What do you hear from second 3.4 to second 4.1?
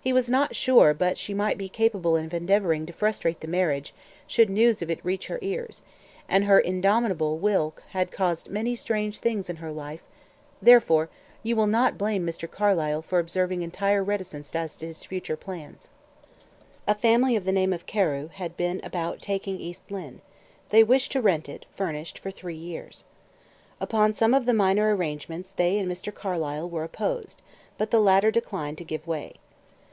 the marriage